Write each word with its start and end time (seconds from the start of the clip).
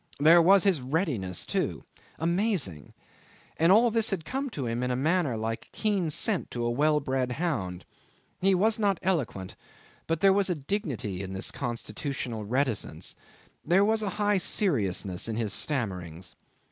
There 0.19 0.41
was 0.41 0.63
his 0.63 0.81
readiness, 0.81 1.45
too! 1.45 1.83
Amazing. 2.17 2.93
And 3.57 3.71
all 3.71 3.91
this 3.91 4.09
had 4.09 4.25
come 4.25 4.49
to 4.49 4.65
him 4.65 4.81
in 4.81 4.89
a 4.89 4.95
manner 4.95 5.37
like 5.37 5.69
keen 5.73 6.09
scent 6.09 6.49
to 6.49 6.65
a 6.65 6.71
well 6.71 6.99
bred 6.99 7.33
hound. 7.33 7.85
He 8.39 8.55
was 8.55 8.79
not 8.79 8.97
eloquent, 9.03 9.55
but 10.07 10.21
there 10.21 10.33
was 10.33 10.49
a 10.49 10.55
dignity 10.55 11.21
in 11.21 11.33
this 11.33 11.51
constitutional 11.51 12.45
reticence, 12.45 13.13
there 13.63 13.85
was 13.85 14.01
a 14.01 14.09
high 14.17 14.39
seriousness 14.39 15.29
in 15.29 15.35
his 15.35 15.53
stammerings. 15.53 16.33